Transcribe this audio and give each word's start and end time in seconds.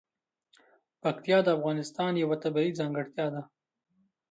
پکتیا 1.03 1.37
د 1.43 1.47
افغانستان 1.57 2.11
یوه 2.23 2.35
طبیعي 2.43 2.71
ځانګړتیا 2.79 3.25
ده. 3.33 3.41